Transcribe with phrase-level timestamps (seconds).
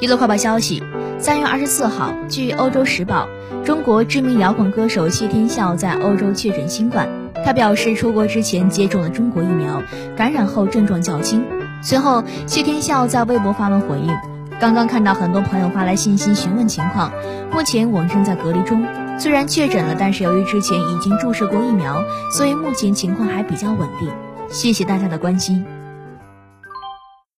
[0.00, 0.80] 娱乐快报消息：
[1.18, 3.28] 三月二十四号，据《欧洲时报》，
[3.64, 7.08] 中国知名摇滚歌手谢天笑在欧洲确诊新冠。
[7.44, 9.82] 他表示，出国之前接种了中国疫苗，
[10.16, 11.44] 感染后症状较轻。
[11.82, 14.16] 随后，谢天笑在微博发文回应
[14.60, 17.10] ：“刚刚看到很多朋友发来信息询问情况，
[17.52, 18.86] 目前我正在隔离中。
[19.18, 24.08] 虽然确诊了，但是由于之前已经注射过疫苗，所以目前情况还比较稳定。
[24.48, 25.64] 谢谢大家的关心。”